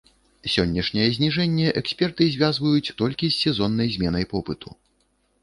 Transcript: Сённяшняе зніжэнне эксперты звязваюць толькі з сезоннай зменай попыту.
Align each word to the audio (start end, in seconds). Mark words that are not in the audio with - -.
Сённяшняе 0.53 1.09
зніжэнне 1.17 1.67
эксперты 1.81 2.23
звязваюць 2.37 2.93
толькі 3.03 3.25
з 3.37 3.45
сезоннай 3.45 3.93
зменай 3.99 4.29
попыту. 4.35 4.69